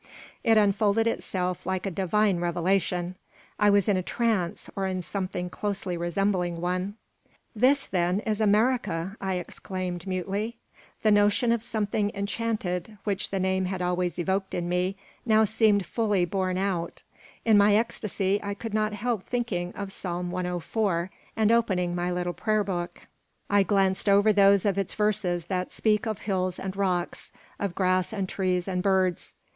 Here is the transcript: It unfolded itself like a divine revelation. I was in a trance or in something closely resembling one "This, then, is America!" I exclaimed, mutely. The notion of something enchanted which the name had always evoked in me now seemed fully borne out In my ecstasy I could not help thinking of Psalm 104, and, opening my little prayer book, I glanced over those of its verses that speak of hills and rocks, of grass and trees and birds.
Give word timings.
It 0.43 0.57
unfolded 0.57 1.05
itself 1.05 1.67
like 1.67 1.85
a 1.85 1.91
divine 1.91 2.39
revelation. 2.39 3.13
I 3.59 3.69
was 3.69 3.87
in 3.87 3.97
a 3.97 4.01
trance 4.01 4.67
or 4.75 4.87
in 4.87 5.03
something 5.03 5.47
closely 5.47 5.95
resembling 5.95 6.59
one 6.59 6.95
"This, 7.55 7.85
then, 7.85 8.19
is 8.21 8.41
America!" 8.41 9.15
I 9.21 9.35
exclaimed, 9.35 10.07
mutely. 10.07 10.57
The 11.03 11.11
notion 11.11 11.51
of 11.51 11.61
something 11.61 12.09
enchanted 12.15 12.97
which 13.03 13.29
the 13.29 13.39
name 13.39 13.65
had 13.65 13.79
always 13.83 14.17
evoked 14.17 14.55
in 14.55 14.67
me 14.67 14.97
now 15.23 15.45
seemed 15.45 15.85
fully 15.85 16.25
borne 16.25 16.57
out 16.57 17.03
In 17.45 17.55
my 17.55 17.75
ecstasy 17.75 18.39
I 18.41 18.55
could 18.55 18.73
not 18.73 18.93
help 18.93 19.27
thinking 19.27 19.71
of 19.75 19.91
Psalm 19.91 20.31
104, 20.31 21.11
and, 21.37 21.51
opening 21.51 21.93
my 21.93 22.09
little 22.11 22.33
prayer 22.33 22.63
book, 22.63 23.05
I 23.51 23.61
glanced 23.61 24.09
over 24.09 24.33
those 24.33 24.65
of 24.65 24.79
its 24.79 24.95
verses 24.95 25.45
that 25.45 25.71
speak 25.71 26.07
of 26.07 26.21
hills 26.21 26.57
and 26.57 26.75
rocks, 26.75 27.31
of 27.59 27.75
grass 27.75 28.11
and 28.11 28.27
trees 28.27 28.67
and 28.67 28.81
birds. 28.81 29.35